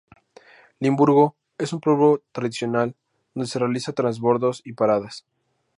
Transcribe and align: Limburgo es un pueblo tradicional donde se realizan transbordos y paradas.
Limburgo 0.79 1.35
es 1.59 1.73
un 1.73 1.79
pueblo 1.79 2.23
tradicional 2.31 2.95
donde 3.35 3.47
se 3.51 3.59
realizan 3.59 3.93
transbordos 3.93 4.63
y 4.65 4.73
paradas. 4.73 5.27